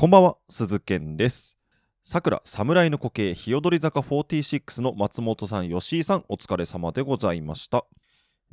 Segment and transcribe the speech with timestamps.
[0.00, 1.58] こんばんは、鈴健です。
[2.04, 7.84] さくら侍の固形日踊り坂46の松本さん、吉井さん、お疲れ様でございました。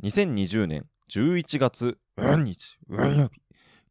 [0.03, 3.39] 2020年11月うん日うん曜日。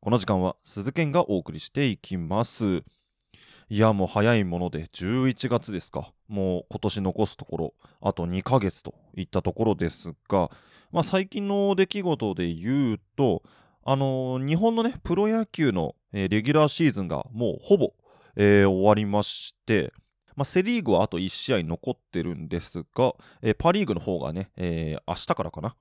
[0.00, 2.82] この時間は鈴健がお送りしていきます。
[3.70, 6.12] いや、もう早いもので11月ですか。
[6.28, 10.50] もう今年残すところ、あと2ヶ月といったところですが、
[10.92, 13.42] まあ最近の出来事で言うと、
[13.88, 17.93] あのー日本のね、プロ野球の、えーレギュラーシーズンがもうほぼ、
[18.37, 19.93] えー終わりまして、
[20.34, 25.77] まあ、セ・リーグはあと1試合残ってるんですが、えーパ・リーグの方がね、えー明日からかな、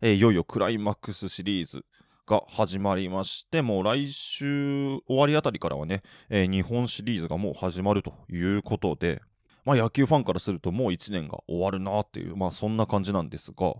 [0.00, 1.84] えーいよいよクライマックスシリーズ
[2.26, 9.22] が始まりまして、もう来週終わりあたりからはね、え日本シリーズがもう始まるということで、
[9.64, 13.74] まあ、野球ファンからするともう1年が終わるなっていう、まあそんな感じなんですが、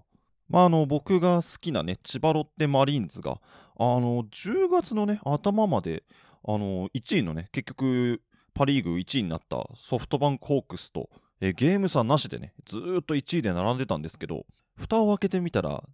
[0.50, 3.40] まあ、あの僕が好きなね、千葉ロッテマリーンズが、
[3.78, 6.02] あの10月のね、頭まで、
[6.44, 8.20] あの1位のね、結局、
[8.52, 11.08] パ・リーグ1位になったソフトバンクホークスと、
[11.40, 14.44] えゲーム差なしでね、ずっと1位で並んでたんですけど、
[14.76, 15.84] 蓋を開けてみたら、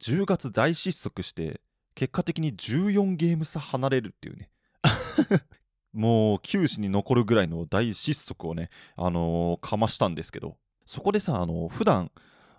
[0.00, 1.60] 10月大失速して、
[1.94, 4.50] 結果的に14ゲーム差離れるっていうね。
[5.92, 12.10] もう、球史に残るぐらいの大失速をね、あのーかましたんですけど、そこでさ、あの普段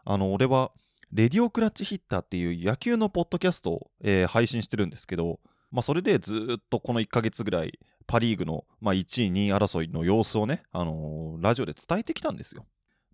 [0.10, 0.72] あの、俺は、
[1.14, 5.40] レディオクラッチヒッターっていう野球のポッドキャストを、えー配信してるんですけど、
[5.72, 12.66] まあ、それでずーっとこの1ヶ月ぐらい、パ・リーグの、まあ、1位、2位争いの様子をね、あのーラジオで伝えてきたんですよ。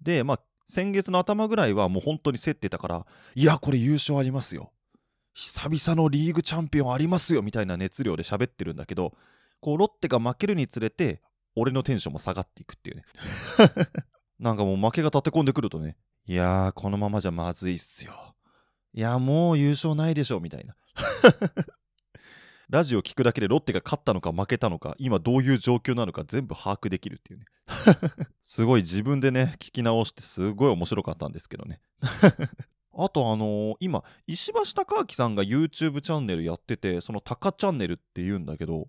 [0.01, 4.71] で、まあ、先月の頭ぐらいはもう本当に競ってたから、いや、これ優勝ありますよ。
[5.33, 9.13] 久々のリーグチャンピオンありますよみたいな熱量で喋ってるんだけど、
[9.59, 11.21] こう、ロッテが負けるにつれて、
[11.55, 13.03] 俺のテンションも下がっていくっていうね。
[14.39, 18.35] なんかもう負けが立て込んでくるとね、いやー、このままじゃまずいっすよ。
[18.93, 20.75] いや、もう優勝ないでしょ、みたいな。
[22.69, 27.45] ラジオ聞くだけでロッテが勝ったのか負けたのか、今どういう状況なのか全部把握できるっていうね。
[28.41, 31.81] すごい自分でね、聞き直してすごい面白かったんですけどね。
[32.95, 38.87] あとあのー今、石橋貴明さんが YouTube チャンネルやってて、そのタカチャンネルって言うんだけど、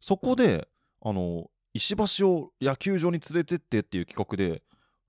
[0.00, 0.68] そこで、
[1.00, 4.62] あのー石橋を野球場に連れてってっていう企画で、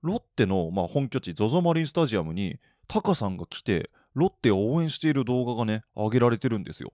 [0.04, 6.92] ロッテの、まあ、本拠地 ZOZO マリンスタジアムにタカさんが来てロッテを応援している動画がね上げられてるんですよ。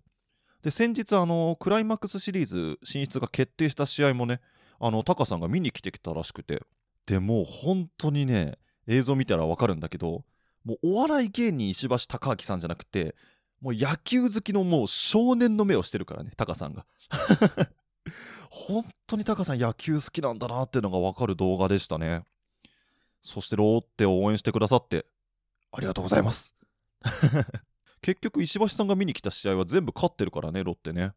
[0.62, 4.40] で先日あのクライマックスシリーズ進出が決定した試合もね
[4.78, 6.62] あのタカさんが見に来てきたらしくて
[7.06, 10.22] でもう本当にね映像見たらわかるんだけど
[10.64, 13.16] もうお笑い芸人石橋貴明さんじゃなくて
[13.60, 16.86] もう野球好きのもう少年の目をしてるからねタカさんが。
[18.52, 22.24] 本当にタカさん野球好きなんだなっていうのがわかる動画でしたね。
[23.22, 25.06] そしてロッテを応援してくださって
[25.72, 26.54] ありがとうございます。
[28.02, 31.12] 結局石橋さんが見に来た試合は全部勝ってるからね、ロッテね。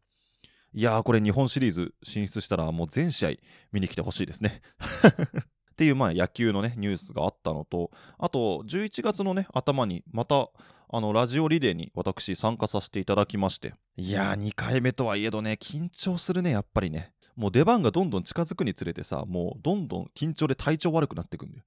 [0.72, 3.30] いやー、これ日本シリーズ進出したらもう全試合
[3.72, 4.60] 見に来てほしいですね。
[5.74, 10.48] っていうまあ野球のねニュースがあったのとあと11月のね頭にまた
[10.88, 21.64] あのラジオリレーに私参加させていただきましていやー2回目とはいえどね緊張するねやっぱりねもう出番がどんどん近づくにつれてさもうどんどん緊張で体調悪くなってくんだよ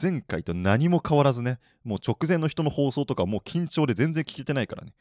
[0.00, 4.94] 前回と何も変わらずねもう直前の人の放送とかもう緊張で全然聞けてないからね。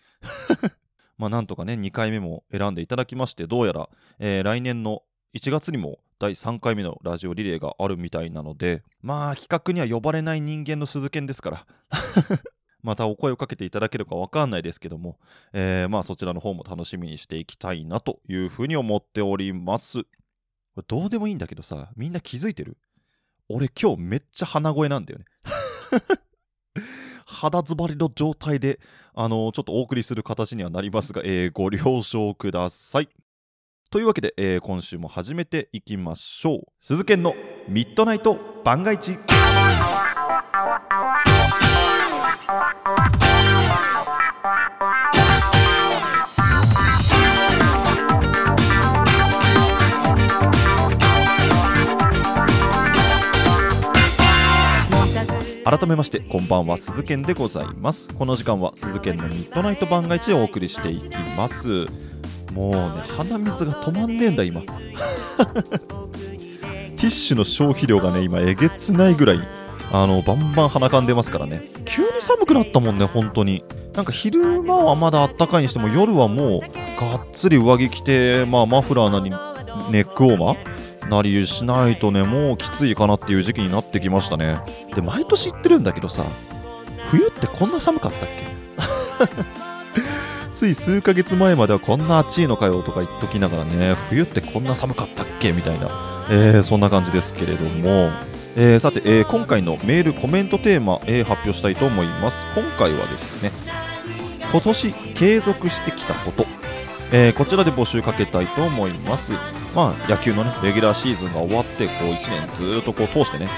[1.17, 5.03] まあなんとかね2回目も選んでいただきましてどうやら、えー来年の
[5.33, 11.67] 1月にも第3回目のラジオリレーがあるみたいなのでまあ企画には呼ばれない人間の鈴研ですから。
[12.83, 15.19] またお声をかけていただけるかわかんないですけども、
[15.53, 20.01] えーまあそちらの方も楽しみにしていきたいなというふうに思っております。
[20.87, 22.77] どうでもいいんだけどさみんな気づいてる？
[23.53, 25.25] 俺今日めっちゃ鼻声なんだよね。
[27.25, 28.79] 肌詰まりの状態で
[29.13, 33.09] あのちょっとお送りする形にはなりますが、えーご了承ください。
[33.89, 36.61] というわけで、えー今週も始めていきましょう。
[36.79, 37.33] 鈴研の
[37.67, 39.17] ミッドナイト番外地。
[55.71, 58.13] 改めましてこんばんは鈴研でございます。
[58.13, 61.85] この時間は鈴研のミッドナイト番外地をお送りしていきます。
[62.51, 62.77] もうね
[63.15, 64.59] 鼻水が止まんねえんだ今。
[64.67, 69.47] ティッシュの消費量がね今えげつないぐらい
[69.93, 71.61] あのバンバン鼻かんでますからね。
[71.85, 73.63] 急に寒くなったもんね本当に。
[73.95, 76.59] なんか昼間はまだあったかいにしても夜はもう
[76.99, 79.29] がっつり上着着て、まあ、マフラーなり
[79.89, 80.80] ネックウォーマー
[81.11, 84.59] なりしないとねもうきついかなっていう時期になってきましたね。
[84.95, 86.23] で毎年言ってるんだけどさ
[87.09, 88.41] 冬ってこんな寒かったっけ？
[90.53, 95.51] つい数ヶ月前まではこんな暑いのかよとか言っときながらね冬ってこんな寒かったっけ？
[95.51, 95.87] みたいな、
[96.29, 98.09] えーそんな感じですけれども、
[98.55, 102.45] えーさて、えー今回のメールコメントテーマ、えー発表したいと思います。
[102.55, 103.51] 今回はですね
[104.51, 106.45] 今年継続してきたこと、
[107.11, 109.31] えこちらで募集かけたいと思います。
[109.75, 113.49] まあ野球のねレギュラーシーズンが終わってこう1年ずっとこう通してね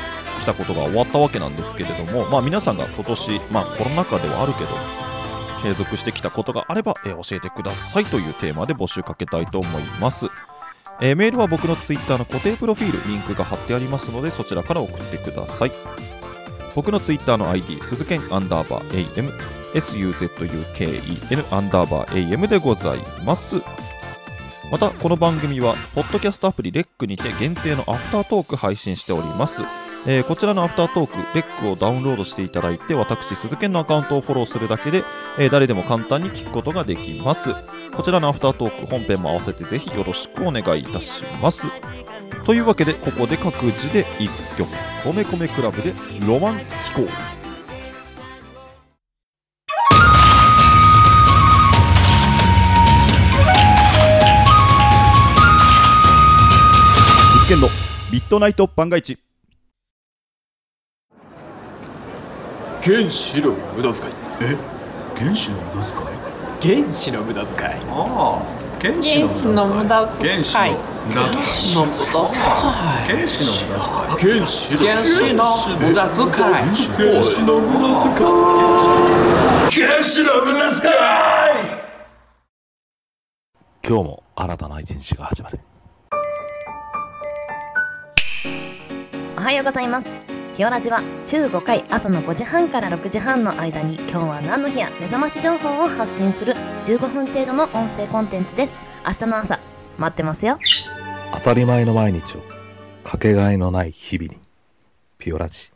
[0.41, 5.03] 来たことが終わったわけなんですけれどもまあ皆さんが今年まあコロナ禍ではあるけど
[5.63, 10.27] 継続してきたことがあれば、えー教えてくださいというテーマで募集かけたいと思います。
[10.99, 15.71] えーメールは僕の Twitter の固定プロフィール、リンクが貼ってありますので、そちらから送ってください。
[16.75, 19.31] 僕の Twitter の ID、鈴剣アンダーバー AM、
[19.73, 23.61] SUZUKEN アンダーバー AM でございます。
[24.71, 29.61] また、この番組は、ポッドキャストアプリレックにて限定のアフタートーク配信しております。
[30.07, 35.03] えーこちらのアフタートーク、レックをダウンロードしていただいて、私、鈴剣のアカウントをフォローするだけで、
[35.37, 37.51] えー誰でも簡単に聞くことができます。
[37.95, 41.67] こちらのアフタートーク本編も合わせてぜひよろしくお願いいたします。
[42.45, 44.69] というわけで、ここで各自で1曲、
[45.05, 45.93] 米米クラブで
[46.25, 47.32] ロマン飛行。
[57.43, 57.67] 鈴研の
[58.09, 59.19] ミッドナイト番外地
[62.81, 64.13] 原子の無駄遣い。
[64.39, 64.55] え？
[65.17, 66.79] 原子の無駄遣い？
[66.79, 67.73] 原子の無駄遣い。
[67.89, 68.47] ああ。
[68.79, 70.31] 原子の無駄遣い。
[70.31, 72.63] 原子の無駄遣い。
[73.11, 73.51] 原子の
[74.13, 74.39] 無駄遣い。
[74.39, 76.55] 原子の無駄遣い。
[76.95, 78.47] 原子の無駄遣い。
[79.73, 80.95] 原子の無駄遣い。
[83.85, 85.59] 今日も新たな一日が始まる
[89.43, 90.07] おはようございます。
[90.55, 96.53] ピオラジは週5回朝の5時半から6時半の間に今日は何の日や目覚まし情報を発信する
[96.85, 98.73] 15分程度の音声コンテンツです。
[99.05, 99.59] 明日の朝、
[99.97, 100.59] 待ってますよ。
[101.33, 102.41] 当たり前の毎日を
[103.03, 104.39] かけがえのない日々に
[105.17, 105.71] ピオラジ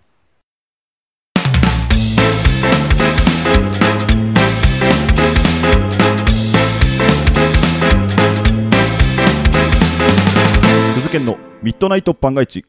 [10.94, 12.66] 鈴研のミッドナイト番外地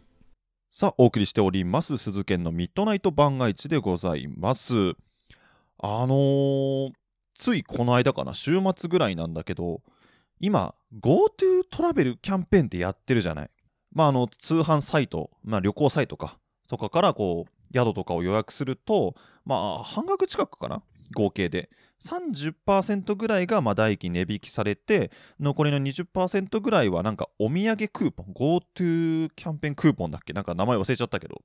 [0.80, 4.92] さあ、お送りしております、鈴研のミッドナイト番外地でございます。
[5.76, 6.90] あのー、
[7.34, 9.82] ついこの間かな、週末ぐらいなんだけど、
[10.38, 13.50] 今、GoTo トラベルキャンペーンってやってるじゃない。
[13.90, 16.38] まあ、あの、通販サイト、まあ、旅行サイトか、
[16.68, 21.70] とかから、こう、宿とかを予約すると、まあ、半額近くかな、合計で。
[22.02, 25.10] 30%ぐらいがまあ代金値引きされて、
[25.40, 30.32] 残りの20%ぐらいはなんかお土産クーポン、GoTo キャンペーンクーポンだっけ？
[30.32, 31.42] なんか名前忘れちゃったけど、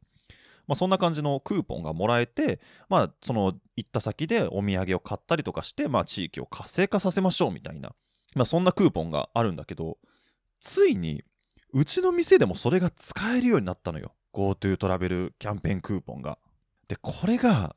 [0.67, 7.94] まあ、そんな感じのクーポンがもらえて、まあ、その行った先でお土産を買ったりとかして、まあ、地域を活性化させましょうみたいな、
[8.35, 9.97] まあ、そんなクーポンがあるんだけど、
[10.61, 11.23] ついに
[11.73, 14.13] うちの店でもそれが使えるようになったのよ。
[14.33, 16.38] GoTo トラベルキャンペーンクーポンが。
[16.88, 17.75] で、これが、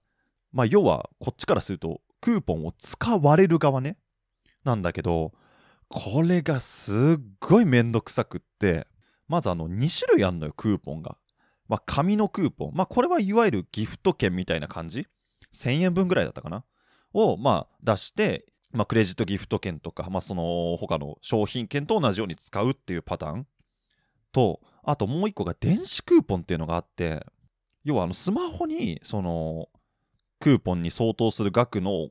[0.52, 3.98] まあ、要はこっちからすると、クーポンを使われる側ね。
[4.64, 5.32] なんだけど、
[5.88, 8.88] これがすっごいめんどくさくって、
[9.28, 11.18] まずあの2種類あんのよ、クーポンが。
[11.68, 12.72] まあ、紙のクーポン。
[12.74, 15.06] まあ、これはいわゆるギフト券みたいな感じ
[15.54, 16.64] ?1000 円分ぐらいだったかな？
[17.12, 23.46] を、まあ、出して、まあ、クレジットギフト券とか、まあ、その他の商品券と同じように使うっていうパターン？
[24.32, 27.24] と、あともう一個が電子クーポンっていうのがあって、
[27.84, 29.68] 要はあのスマホに、その、
[30.40, 32.08] クーポンに相当する額の、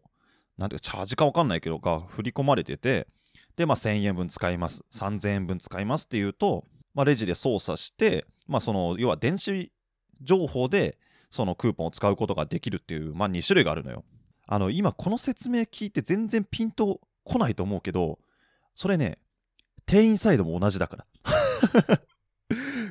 [0.57, 3.07] なんていうか、チャージかわかんないけど、が振り込まれてて、
[3.55, 9.71] で、まあ、1000円分使います、3000円分使いますっていうと、まあ、レジで操作して、まあ、その、要は電子
[10.21, 10.97] 情報で、
[11.29, 14.03] そのクーポンを使うことができるっていう、まあ、2種類があるのよ。
[14.47, 18.19] あの、今、この説明聞いて全然ピンとこないと思うけど、
[18.75, 19.19] それね、
[19.85, 21.05] 店員サイドも同じだから。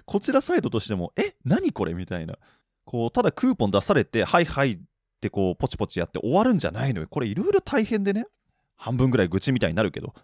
[0.05, 1.95] こちらサイドとしても、え、何これ？
[1.95, 2.37] みたいな。
[2.85, 4.81] こう、ただクーポン出されて、はいはい
[5.25, 7.09] ってこう、ポチポチやって終わるんじゃないのよ。
[7.09, 8.27] これいろいろ大変でね。
[8.77, 10.15] 半分ぐらい愚痴みたいになるけど。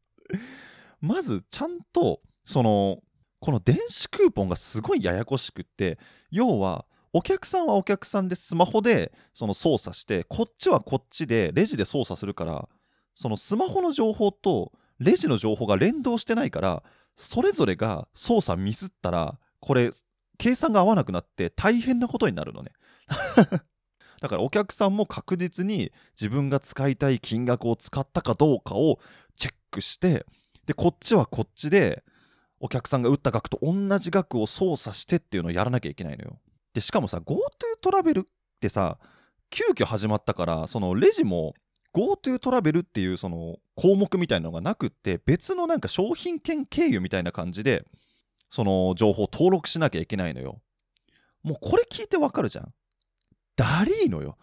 [1.00, 3.02] まず、ちゃんと、その、
[3.40, 5.98] この電子クーポンがすごいややこしくって、
[6.30, 12.68] 要は、お客さんはお客さんでスマホでその操作して、こっちはこっちでレジで操作するから、
[13.14, 16.82] そのスマホの情報とレジの情報が連動してないから、
[17.16, 19.90] それぞれが操作ミスったら、これ、
[20.38, 22.72] 計算が合わなくなって大変なことになるのね。
[24.26, 28.98] だからお客さんも確実に自分が使いたい金額を使ったかどうかを
[29.36, 30.26] チェックして、
[30.66, 32.02] で、こっちはこっちで、
[32.58, 36.40] お客さんが打った額と同じ額を操作してっていうのをやらなきゃいけないのよ。
[36.74, 37.36] で、しかもさ、GoTo
[37.80, 38.22] トラベルっ
[38.58, 38.98] てさ、
[39.48, 41.54] 急遽始まったから、そのレジも
[41.94, 47.84] GoTo トラベルっていうその項目みたいなのがなくって別のなんか商品券経由みたいな感じで
[48.50, 50.60] その情報を登録しなきゃいけないのよ
[51.42, 52.74] もうこれ聞いてわかるじゃん
[53.56, 54.38] ダリーノよ。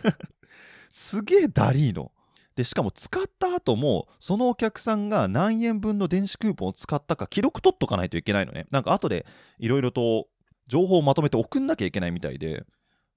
[0.90, 2.12] すげえダリーノ
[2.56, 8.66] でしかも使った後もそのお客さんが何円分の電子クーポンを使ったか記録取っとかないといけないのね。
[8.70, 9.26] なんか後で
[9.58, 10.28] いろいろと
[10.66, 12.64] 情報をまとめて送んなきゃいけないみたいで。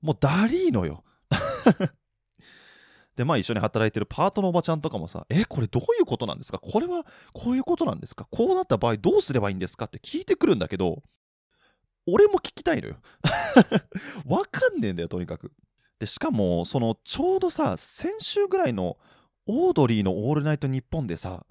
[0.02, 1.04] もうダリーノよ。
[3.16, 6.60] でまあ一緒に働いてるパートのおばちゃんとかもさえこれどういうことなんですか？
[6.60, 8.28] これはこういうことなんですか？
[8.32, 9.86] こうなった場合どうすればいいんですか？
[9.86, 11.04] って聞いてくるんだけど
[12.06, 12.96] 俺も聞きたいのよ。
[14.26, 15.52] わかんねえんだよとにかく。
[16.00, 18.98] でしかもそのちょうどさ先週ぐらいの
[19.46, 21.46] オードリーの「オールナイトニッポン」でさ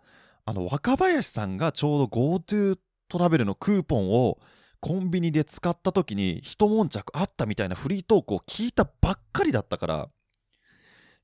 [0.45, 2.79] あの若林さんがちょうど GoTo
[3.09, 4.39] トラベルのクーポンを
[4.81, 10.09] コンビニで使った時に一悶着あったみたいなフリートークを聞いたばっかりだったから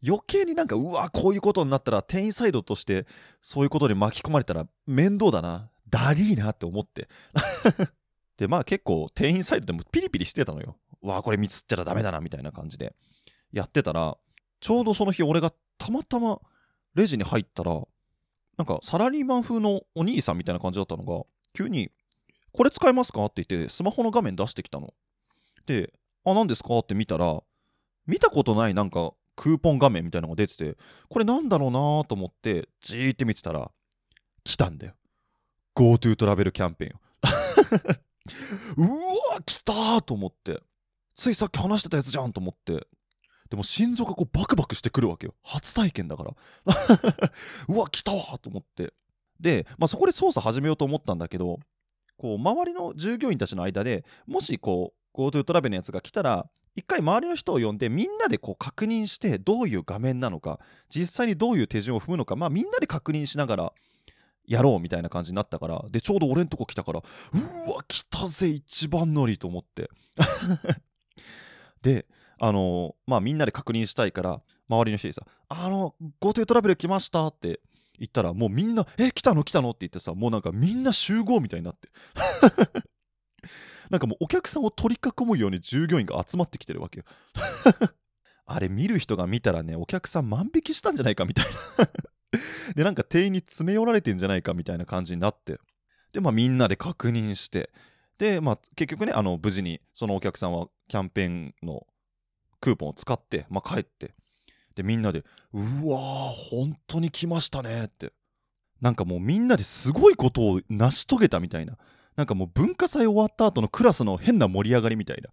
[0.06, 3.06] 余計になんかうわこういうことになったら店員サイドとして
[3.42, 5.70] そういうことに巻き込まれたら面倒だな。
[5.90, 7.08] ダリーなって思って。
[8.38, 10.78] でまあ結構店員サイドでもピリピリしてたのよ。
[11.02, 12.94] うわこれ見つっちゃダメだなみたいな感じで。
[13.52, 14.16] やってたら
[14.60, 16.38] ちょうどその日俺がたまたま
[16.94, 17.80] レジに入ったら
[18.56, 21.90] なんかサラリーマン風のお兄さんみたいな感じだったのが急に
[22.52, 24.92] 「これ使えますか?」って言ってスマホの画面出してきたの。
[25.66, 25.92] で
[26.24, 27.42] 「あ何ですか?」って見たら
[28.06, 30.76] 見たことないなんかクーポン画面みたいなのが出てて
[31.08, 33.70] これなんだろうなと思ってじーって見てたら
[34.44, 34.94] 来たんだよ。
[35.74, 36.98] GoTo トラベルキャンペーン
[38.76, 40.60] うわ来たーと思って。
[41.14, 42.86] ついさっき話してたやつじゃんと思って。
[43.50, 45.34] でも心臓がこうバクバクしてくるわけよ。
[45.42, 46.34] 初体験だから。
[47.68, 48.92] うわ来たわと思って。
[49.40, 51.60] で、まあ、そこで操作始めようと思ったんだけど
[52.16, 63.72] こう周りの従業員たちの間でもしこう GoTo トラベルのやつが来たら一回周りの人を呼んでみんなでこう確認してどういう画面なのか実際にどういう手順を踏むのかまあみんなで確認しながら
[64.48, 69.90] やろうみたいな感じになったからでちょうど俺んとこ来たからうわ来たぜ一番乗りと思って。
[71.82, 72.06] で
[72.40, 77.60] あのまあみんなで確認したいから周りの人にさ「あの GoTo トラベル来ました」って
[77.98, 79.44] 言ったらもうみんな「え来たの？
[79.44, 81.90] 来たの?」って言ってさもうなんかみんな集合みたいになって。
[83.90, 87.04] なんかもうお客さんを取り囲むように従業員が集まってきてるわけよ。
[88.44, 91.88] あれ見る人が見たらねお客さん万引きしたんじゃないかみたいな。
[92.74, 95.58] でなんか店員に詰め寄られてんじゃないかみたいな感じになって。
[96.12, 97.70] でまあみんなで確認して。
[98.18, 101.86] でまあ結局ねあの無事にそのお客さんはキャンペーンの
[102.60, 104.14] クーポンを使って、まあ、帰って。
[104.74, 105.58] でみんなで「う
[105.90, 108.12] わー本当に来ましたね」って。
[108.80, 111.76] なんかもうみんなですごいことを成し遂げたみたいな。
[112.14, 115.30] なんかもう文化祭終わった後のクラスの変な盛り上がりみたいな。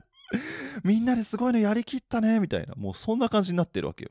[0.84, 2.74] みんなですごいのやりきったねみたいな。
[2.76, 4.10] もうそんな感じになってるわけよ。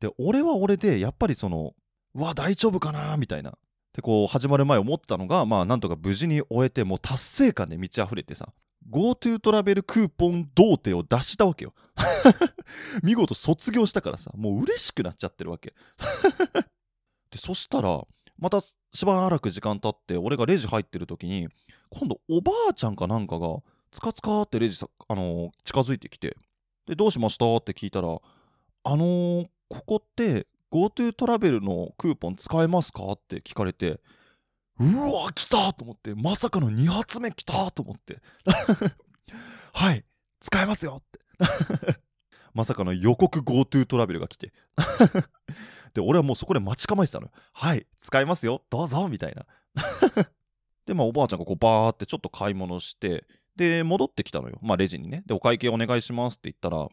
[0.00, 1.74] で俺は俺でやっぱりその
[2.14, 3.56] うわ大丈夫かなみたいな。
[3.92, 8.52] でこう始まる前思ったのがまあなんとか無事に終えてもう達成感で満ち溢れてさ
[8.90, 11.72] GoTo トラベルクーポン童貞を出したわけよ。
[13.02, 15.74] 見事卒業したからさもう嬉しくなっちゃってるわけ。
[17.30, 18.02] でそしたら
[18.38, 21.48] またしばらく時間経って俺がレジ入ってる時に
[21.90, 23.48] 今度おばあちゃんかなんかが
[23.90, 26.36] つかつかってレジさ、あのー近づいてきて
[26.86, 27.56] でどうしました？
[27.56, 33.04] って聞いたらあのーここって GoTo トラベルのクーポン使えますか？
[33.12, 34.00] って聞かれて
[34.78, 38.20] うわ来たと思ってまさかの2発目来たと思って。
[39.72, 40.04] はい
[40.40, 41.20] 使えますよって。
[42.54, 44.52] まさかの予告 GoTo トラベルが来て。
[45.94, 47.32] で俺はもうそこで待ち構えてたのよ。
[47.52, 49.46] はい使えますよどうぞみたいな。
[50.84, 54.58] でまあおばあちゃんがこうバーってちょっと買い物してで戻ってきたのよ。
[54.62, 55.22] まあレジにね。
[55.26, 56.88] でお会計お願いしますって言ったら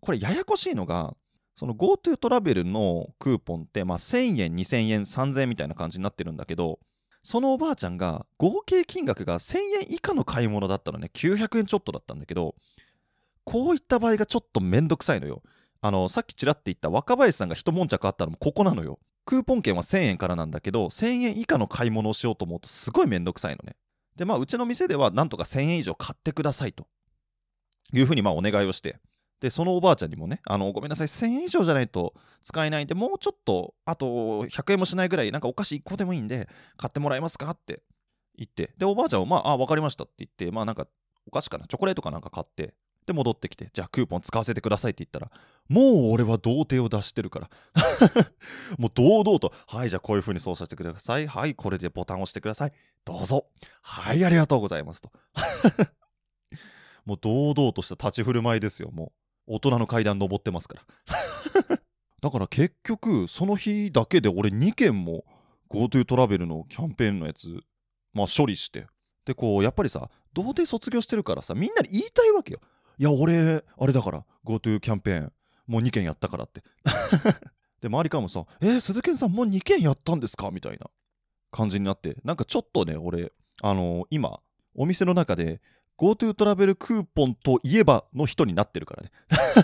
[0.00, 1.14] これややこしいのが
[1.56, 6.78] その GoTo トラベルのクーポンって、まあ、1000円2000円3000円みたいな感じになってるんだけど
[7.22, 11.10] そのおばあちゃんが合計金額が1000円以下の買い物だったのね。
[11.12, 12.54] 900円ちょっとだったんだけど
[13.44, 15.42] こういった場合がちょっとめんどくさいのよ。
[15.82, 18.98] あのさっきちらって言った若林さんが一悶着あったのもここなのよ。
[19.26, 23.76] クーポン券は1000円からなんだけど1000円以下の買い物をしようと思うとすごいめんどくさいのね。
[24.16, 26.86] でまあうちの店ではなんとか1000円以上買ってくださいと
[27.92, 28.98] いうふうにまあお願いをして。
[29.40, 37.80] でそのおばあちゃんにもねあのごめんなさい1000円以上じゃないと使えないんでもうちょっとあと100円もしないぐらいなんかお菓子1個でもいいんで買ってもらえますかって
[38.36, 38.72] 言って。
[38.78, 40.86] でおばあちゃんはまああ分かりましたって言ってまあなんか
[41.26, 42.74] お菓子かなチョコレートかなんか買って
[43.06, 45.30] で戻ってきてじゃあクーポン使わせてくださいって言ったら
[45.68, 47.50] もう俺は童貞を出してるから。
[48.78, 51.26] もう堂々とはいじゃあこういう風に操作してください。
[51.26, 52.72] はいこれでボタンを押してください。
[53.04, 53.46] どうぞ。
[53.82, 55.10] はいありがとうございますと。
[57.04, 59.19] もう堂々とした立ち振る舞いですよもう。
[59.52, 61.80] 大人の階段登ってますから。
[62.22, 65.24] だから結局その日だけで俺2件も
[65.68, 67.60] GoTo トラベルのキャンペーンのやつ
[68.12, 68.86] まあ処理して。
[69.24, 72.60] でこうやっぱりさ童貞卒業してるからさみんなに言いたいわけよ。
[72.98, 75.32] いや俺あれだから GoTo キャンペーン
[75.66, 76.62] もう2件やったからって。
[77.80, 80.90] で周りからもさ「えー、鈴賢さんもう2件やったんですか?」みたいな
[81.50, 82.18] 感じになって。
[82.24, 84.40] なんかちょっとね俺あのー今
[84.74, 85.60] お店の中で
[86.00, 89.10] GoTo トラベルクーポンといえばの人になってるからね。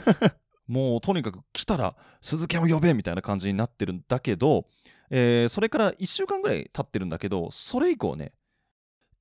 [0.69, 4.67] もうとにかく来たら鈴木を呼べみたいな感じになってるんだけど、
[5.09, 8.33] えーそれから1週間ぐらい経ってるんだけどそれ以降ね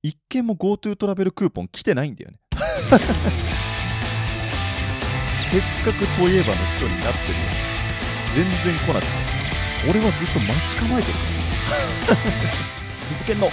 [0.02, 2.38] 一件も GoTo トラベルクーポン来てないんだよね。
[5.50, 7.50] せっかくといえばの人になってるのに
[8.34, 9.12] 全然来なくて。
[9.88, 11.14] 俺はずっと待ち構えてる。
[13.02, 13.48] 鈴研の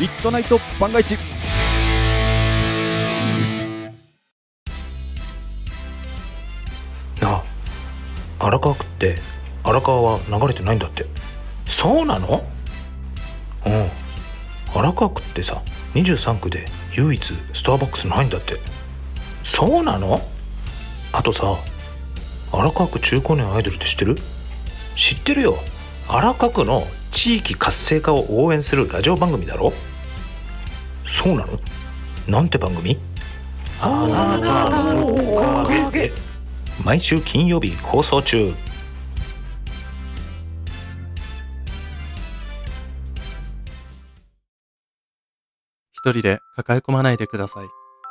[0.00, 1.37] ミッドナイト番外地
[8.48, 9.18] 荒川区って
[9.62, 11.04] 荒川は流れてないんだって。
[11.66, 12.42] そうなの？
[13.66, 13.90] うん。
[14.74, 15.60] 荒川区ってさ
[15.92, 16.64] 23区で
[16.94, 18.54] 唯一スターバックスないんだって。
[19.44, 20.22] そうなの？
[21.12, 21.58] あとさ
[22.50, 24.16] 荒川区中高年アイドルって知ってる？
[24.96, 25.58] 知ってるよ。
[26.08, 29.74] 荒川区の地域活性化を応援するラジオ番組だろ？
[31.06, 31.60] そうなの？
[32.26, 32.98] なんて番組？
[33.82, 36.10] あなたのおかげ。
[36.84, 38.52] 毎週金曜日放送中
[45.92, 47.66] 一人で抱え込まないでください。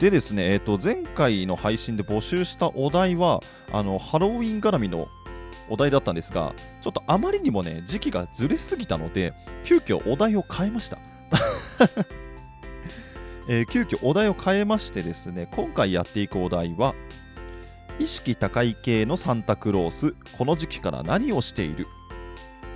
[0.00, 3.38] でですね、えー、と前回の配信で募集したお題は
[3.70, 5.06] あのハロウィン絡みの
[5.68, 9.32] お題だったんですがちょっとあまりにもね時期がずれすぎたので
[9.64, 10.98] 急遽お題を変えました、
[13.48, 16.94] えー急遽お題を変えましてですね今回やっていくお題は
[17.98, 21.86] 意識高い系のサンタクロースこの時期から何をしている？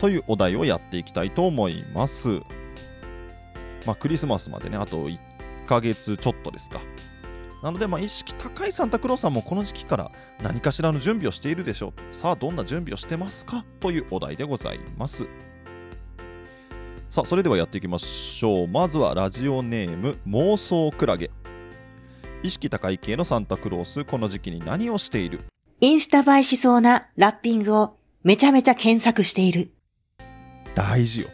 [0.01, 2.41] というお題をやっていきたいと思います。
[3.85, 5.19] まあクリスマスまでねあと1
[5.67, 6.81] ヶ月ちょっとですか。
[7.63, 10.11] なので、まあ、意識高いサンタクロースさんもこの時期から
[10.43, 12.17] 何かしらの準備をしているでしょう。
[12.17, 13.65] さあ、どんな準備をしてますか？
[13.81, 15.27] というお題でございます。
[17.11, 18.69] さあ、それではやっていきましょう。
[18.69, 21.31] まずはラジオネーム、妄想クラゲ。
[22.45, 25.41] 意識高い系のサンタクロース、この時期に何をしている？
[25.81, 29.73] インスタ映えしそうなラッピングをめちゃめちゃ検索している。
[30.77, 31.29] 大事よ。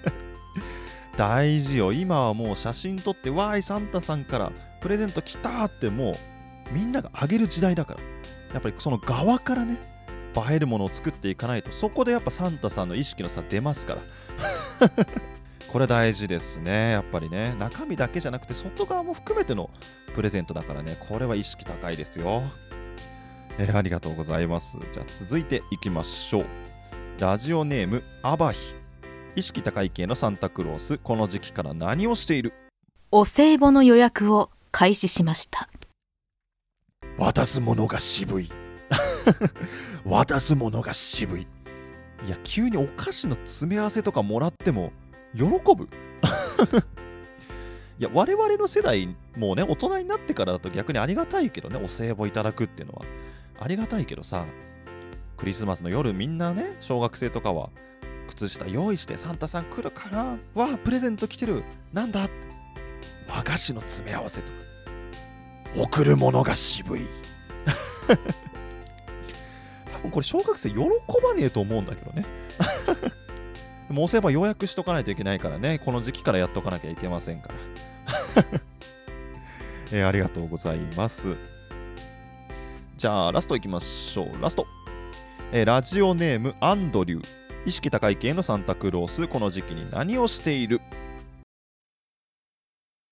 [1.16, 1.92] 大事よ。
[1.92, 4.52] 今はもう写真撮って、わーい、サンタさんから
[4.86, 6.14] プレゼント来たってもう
[6.72, 8.00] みんながあげる時代だから。
[8.54, 9.76] やっぱりその側からね、
[10.36, 14.00] 映えるものを作っていかないと、そこでやっぱサンタさんの意識の差出ますから。
[15.66, 16.92] これ大事ですね。
[16.92, 17.56] やっぱりね。
[17.58, 19.70] 中身だけじゃなくて、外側も含めての
[20.14, 20.96] プレゼントだからね。
[21.00, 22.44] これは意識高いですよ。
[23.58, 24.78] えーありがとうございます。
[24.92, 26.44] じゃあ続いていきましょう。
[27.18, 28.60] ラジオネーム、アバヒ。
[29.34, 32.52] 意識高い系のサンタクロース、この時期から何をしている？
[33.10, 35.70] お歳暮の予約を開始しました。
[37.16, 38.50] 渡すものが渋い
[40.04, 41.46] 渡すものが渋い
[42.26, 44.92] いや、急にお菓子の詰め合わせとかもらっても、
[45.34, 45.88] 喜ぶ
[47.98, 53.02] いや、我々の世代、もうね、大人になってからだと逆にありがたいけどね、お歳暮いただくっていうのは。
[53.58, 54.44] ありがたいけどさ、
[55.38, 57.70] クリスマスの夜みんなね、小学生とかは、
[58.28, 60.36] 靴下用意してサンタさん来るかな？
[60.54, 61.62] わあ、プレゼント来てる。
[61.94, 62.28] なんだ？
[63.26, 64.65] 和菓子の詰め合わせとか
[65.78, 67.06] 贈るものが渋い
[69.92, 72.24] 多分これ小学生喜ばねえと思うんだけどね。
[73.88, 77.54] でもお歳暮は予約しとかないといけないからね、この時期からやっとかなきゃいけませんから。
[79.92, 81.34] えーありがとうございます。
[82.96, 84.42] じゃあ、ラストいきましょう。
[84.42, 84.66] ラスト。
[85.52, 87.26] えーラジオネーム、アンドリュー。
[87.66, 90.80] 意識高い系のサンタクロース、この時期に何をしている？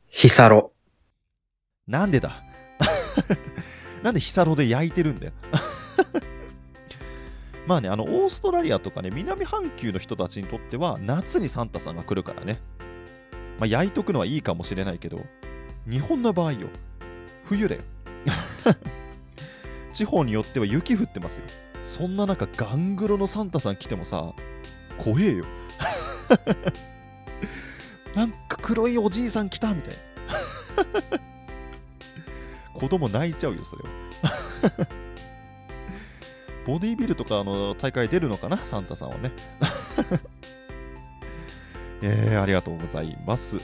[0.08, 0.72] ヒサロ。
[1.86, 2.32] なんでだ？
[4.04, 5.32] なんでヒサロで焼いてるんだよ
[7.66, 12.60] まあね、あの、オーストラリアとかね、南半球の人たちにとっては、夏にサンタさんが来るからね。
[13.58, 15.24] まあ、焼いとくのはいいかもしれないけど、
[15.90, 16.68] 日本の場合よ、
[17.44, 17.80] 冬だよ。
[19.94, 21.44] 地方によっては雪降ってますよ。
[21.82, 24.34] そんな中、ガングロのサンタさん来てもさ、
[24.98, 25.46] 怖えよ。
[28.14, 29.94] なんか黒いおじいさん来たみたい
[31.14, 31.33] な。
[32.74, 33.88] 子供泣いちゃうよ、それは。
[36.66, 39.32] ボディビルとかの大会出るのかな、サンタさんはね。
[42.02, 43.58] えー、ありがとうございます。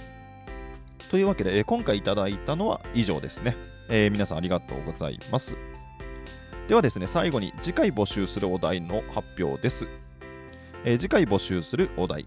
[1.10, 3.56] というわけで、えー今回いただいたのは以上ですね。
[3.88, 5.56] えー皆さんありがとうございます。
[6.68, 9.86] ではですね、最後に次回募集するお題の発表です。
[10.84, 12.26] えー次回募集するお題。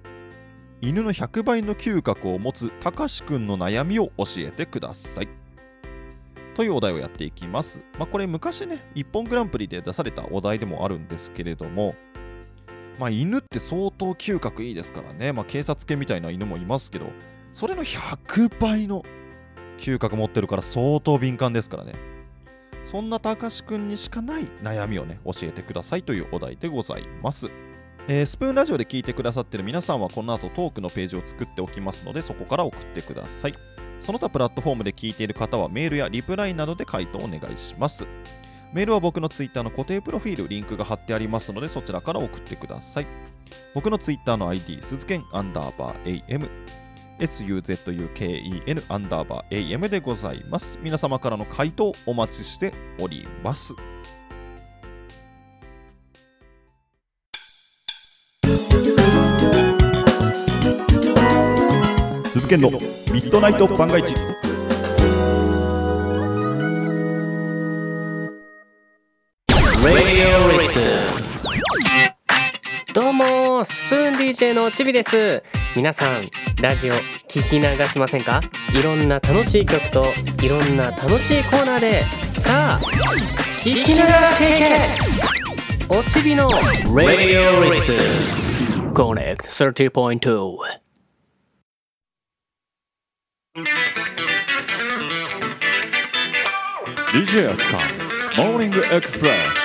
[0.82, 5.43] 犬の100倍の嗅覚を持つたかしくんの悩みを教えてください。
[6.56, 7.82] というお題をやっていきます。
[7.98, 11.96] まあ、これ昔ね、一本グランプリで出されたお題でもあるんですけれども、
[13.00, 17.08] まあ、犬って相当嗅覚いいですからね、まあ、警察犬みたいな犬もいますけど、
[17.52, 19.04] それの100倍の
[19.78, 21.94] 嗅覚持ってるから相当敏感ですからね。
[22.84, 27.48] そんなたかしくんにしかない悩みをね、教えてくださいというお題でございます。
[28.08, 33.73] えースプーンラジオで聞いてくださってる皆さんはこの後トークのページを作っておきますのでそこから送ってください。
[34.04, 38.06] その他プラットフォームで聞いている方はメールやリプライなどで回答をお願いします。
[38.74, 43.06] メールは僕のツイッターの固定プロフィール、リンクが貼ってありますのでそちらから送ってください。
[43.74, 46.50] 僕のツイッターの ID、鈴剣アンダーバー AM、
[47.20, 50.78] SUZUKEN アンダーバー AM でございます。
[50.84, 53.74] 皆様からの回答お待ちしております。
[62.44, 62.72] 鈴研の。
[62.72, 64.14] ミッドナイト番外地。
[72.94, 75.42] どうもスプーン DJ のちびです。
[75.76, 76.30] 皆さん
[76.62, 76.94] ラジオ
[77.30, 78.42] 聞き流しませんか？
[78.78, 80.08] いろんな楽しい曲と
[80.44, 82.02] いろんな楽しいコーナーで
[82.34, 82.80] さあ
[83.62, 85.98] 聞き流していけ。
[85.98, 86.50] おちびの
[86.88, 90.58] Radio Listen Connect 30.2
[93.56, 93.66] DJ
[97.54, 99.58] Akon, Morning Express.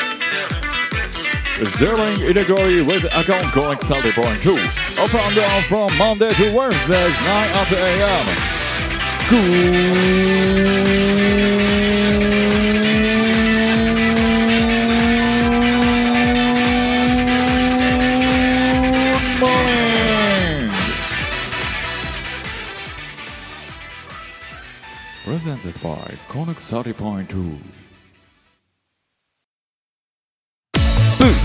[1.73, 4.59] Sterling Itagori with Akon going Saturday morning too.
[5.01, 8.27] Up and down from Monday to Wednesday, 9 after a.m.
[9.31, 11.08] Good.
[25.69, 27.59] Presented by Connect 30.2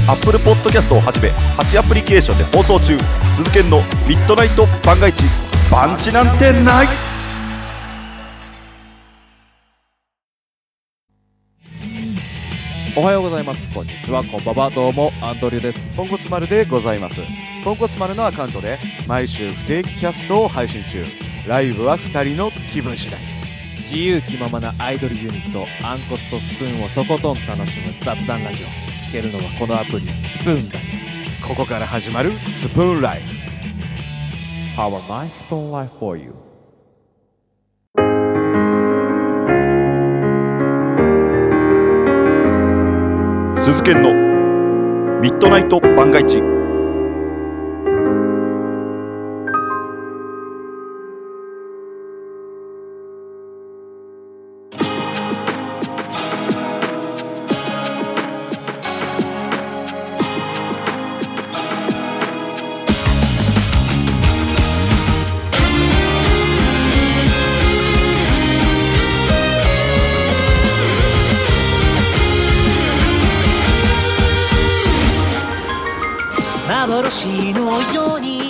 [0.07, 2.97] アップルポッドキャストをはじめ8アプリケーションで放送中
[3.37, 5.25] 鈴研のミッドナイト番外地
[5.69, 6.87] パンチなんてない
[12.95, 13.73] おはようございます。
[13.73, 14.23] こんにちは。
[14.23, 14.69] こんばんは。
[14.69, 15.97] どうも、アンドリューです。
[15.97, 17.21] ポンコツ丸でございます。
[17.63, 21.03] ポンコツ丸のアカウントで毎週不定期キャストを配信中。
[21.47, 23.42] ライブは2人の気分次第。
[23.81, 28.67] 自由気ままなアイドルユニット、アンコスとスプーンをとことん楽しむ雑談ラジオ。
[29.09, 31.03] 聞けるのはこのアプリ、スプーンだけ。
[31.47, 34.79] ここから始まるスプーンライフ。
[34.79, 36.33] Have a nice spoon life for you?
[43.61, 44.13] 鈴研の
[45.21, 46.52] ミッドナイト番外地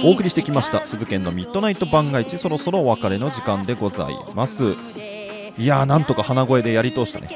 [0.05, 4.75] お送りしてきました鈴研のミッドナイト番外地そろそろお別れの時間でございます。
[5.57, 7.29] いやーなんとか鼻声でやり通したね。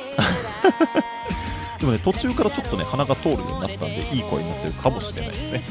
[1.80, 5.64] でもね途中からちょっとね鼻が通るようになったんでいい声になってるかもしれないですね。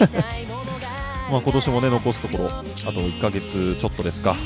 [1.32, 4.36] まあ今年もね残すところあと1ヶ月ちょっとですか。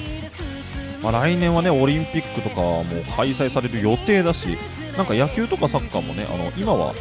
[1.02, 2.84] まあ、来年はねオリンピックとかも
[3.16, 4.56] 開催される予定だし
[4.96, 6.94] なんか野球とかサッカーもねあの今は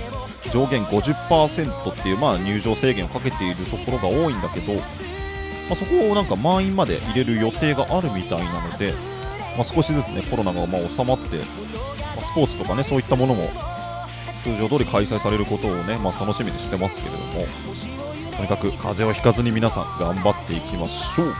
[0.49, 4.81] 上限50%っていう、まあ、入場制限をかけているところが多いんだけど、ま
[5.71, 8.93] あ、そこをなんか満員まで入れる予定があるみたいなので、
[9.57, 11.37] まあ、少しずつねコロナがま収まって、
[12.15, 13.49] ま、スポーツとかねそういったものも
[14.43, 17.45] 通常通り開催されることをね、まあ、楽しみにしてますけれども
[18.35, 21.33] とにかく風邪をひかずに皆さん頑張っていきましょう。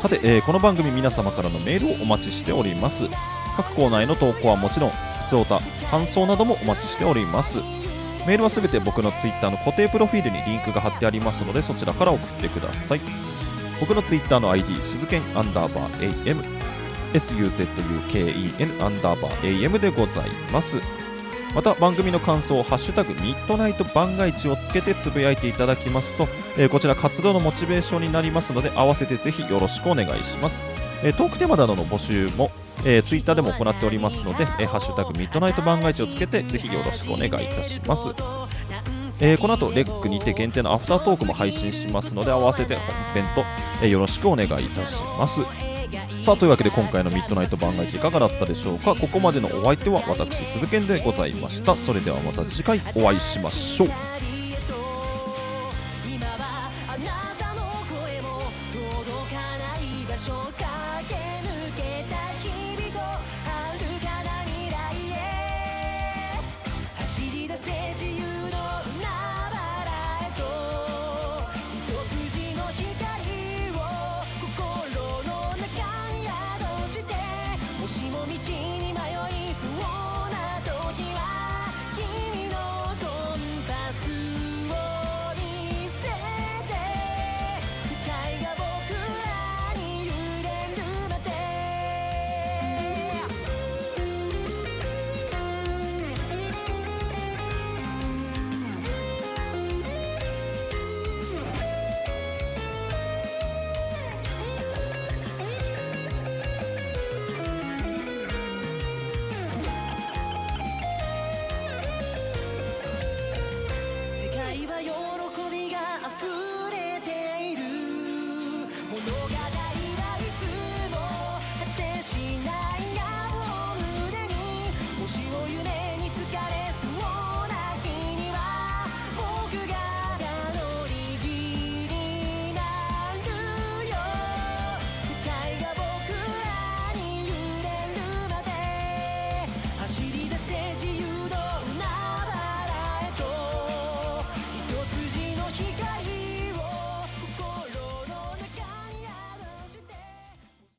[0.00, 3.08] さて、えーこの番組皆様からのメールをお待ちしております。
[3.56, 7.79] 各コーナーへの投稿はもちろん普通歌感想などもお待ちしております。
[8.26, 13.00] メールはすべて僕のツイッターの固定プロフィールにリンクが貼ってありますのでそちらから送ってください。
[13.80, 16.44] 僕のツイッターの ID 鈴剣アンダーバー AM
[17.14, 20.76] SUZUKEN アンダーバー AM でございます。
[21.54, 30.60] また番組の感想を「ハッシュタグミッドナイト番外地」をつけてつぶやいていただきますと、えーこちら活動のモチベーションになりますので合わせてぜひよろしくお願いします、
[31.02, 32.52] えートークテーマなどの募集も、
[32.84, 38.08] えー、ツイッターでも行っておりますので「えーハッシュタグミッドナイト番外地」をつけてぜひよろしくお願いいたします。
[39.22, 43.44] えーこの後レックにて限定のアフタートークも配信しますので合わせて本編と、
[43.82, 45.42] えよろしくお願いいたします。
[46.22, 48.94] さあというわけで今回のミッドナイト番外地いかがだったでしょうか？
[48.94, 51.76] ここまでのお相手は私鈴賢でございました。
[51.76, 53.88] それではまた次回お会いしましょう。